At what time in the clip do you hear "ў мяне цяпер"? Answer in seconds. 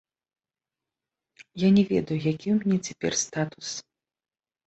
2.53-3.11